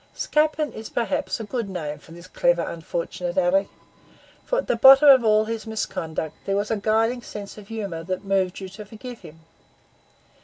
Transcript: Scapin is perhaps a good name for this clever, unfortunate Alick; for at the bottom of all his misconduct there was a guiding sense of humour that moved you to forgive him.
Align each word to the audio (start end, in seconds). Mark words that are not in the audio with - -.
Scapin 0.15 0.73
is 0.73 0.89
perhaps 0.89 1.39
a 1.39 1.43
good 1.43 1.69
name 1.69 1.99
for 1.99 2.11
this 2.11 2.25
clever, 2.25 2.63
unfortunate 2.63 3.37
Alick; 3.37 3.67
for 4.43 4.57
at 4.57 4.65
the 4.65 4.75
bottom 4.75 5.07
of 5.07 5.23
all 5.23 5.45
his 5.45 5.67
misconduct 5.67 6.33
there 6.47 6.55
was 6.55 6.71
a 6.71 6.77
guiding 6.77 7.21
sense 7.21 7.55
of 7.55 7.67
humour 7.67 8.03
that 8.05 8.25
moved 8.25 8.59
you 8.59 8.67
to 8.69 8.83
forgive 8.85 9.19
him. 9.19 9.41